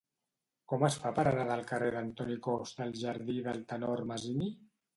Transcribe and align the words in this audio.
Com 0.71 0.85
es 0.87 0.95
fa 1.03 1.11
per 1.19 1.25
anar 1.31 1.43
del 1.49 1.61
carrer 1.73 1.91
d'Antoni 1.97 2.39
Costa 2.49 2.85
al 2.89 2.99
jardí 3.05 3.39
del 3.51 3.65
Tenor 3.75 4.05
Masini? 4.15 4.53